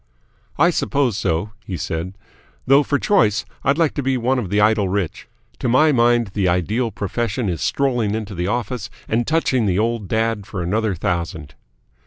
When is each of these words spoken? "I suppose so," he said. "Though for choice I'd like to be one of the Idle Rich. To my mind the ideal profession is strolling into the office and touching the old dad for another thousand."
"I 0.57 0.71
suppose 0.71 1.15
so," 1.15 1.51
he 1.63 1.77
said. 1.77 2.17
"Though 2.65 2.81
for 2.81 2.97
choice 2.97 3.45
I'd 3.63 3.77
like 3.77 3.93
to 3.93 4.01
be 4.01 4.17
one 4.17 4.39
of 4.39 4.49
the 4.49 4.59
Idle 4.59 4.89
Rich. 4.89 5.27
To 5.59 5.69
my 5.69 5.91
mind 5.91 6.31
the 6.33 6.47
ideal 6.47 6.89
profession 6.89 7.47
is 7.47 7.61
strolling 7.61 8.15
into 8.15 8.33
the 8.33 8.47
office 8.47 8.89
and 9.07 9.27
touching 9.27 9.67
the 9.67 9.77
old 9.77 10.07
dad 10.07 10.47
for 10.47 10.63
another 10.63 10.95
thousand." 10.95 11.53